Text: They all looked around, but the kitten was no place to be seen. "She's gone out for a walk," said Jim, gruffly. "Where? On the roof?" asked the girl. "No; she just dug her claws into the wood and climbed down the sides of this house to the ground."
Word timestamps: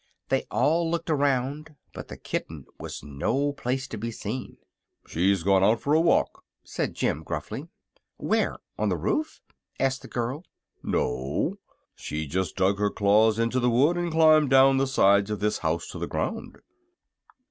They 0.29 0.47
all 0.49 0.89
looked 0.89 1.11
around, 1.11 1.75
but 1.93 2.07
the 2.07 2.17
kitten 2.17 2.65
was 2.79 3.03
no 3.03 3.53
place 3.53 3.87
to 3.89 3.99
be 3.99 4.09
seen. 4.09 4.57
"She's 5.05 5.43
gone 5.43 5.63
out 5.63 5.79
for 5.79 5.93
a 5.93 6.01
walk," 6.01 6.43
said 6.63 6.95
Jim, 6.95 7.21
gruffly. 7.21 7.67
"Where? 8.17 8.57
On 8.79 8.89
the 8.89 8.97
roof?" 8.97 9.41
asked 9.79 10.01
the 10.01 10.07
girl. 10.07 10.43
"No; 10.81 11.59
she 11.93 12.25
just 12.25 12.55
dug 12.55 12.79
her 12.79 12.89
claws 12.89 13.37
into 13.37 13.59
the 13.59 13.69
wood 13.69 13.95
and 13.95 14.11
climbed 14.11 14.49
down 14.49 14.77
the 14.77 14.87
sides 14.87 15.29
of 15.29 15.39
this 15.39 15.59
house 15.59 15.87
to 15.91 15.99
the 15.99 16.07
ground." 16.07 16.57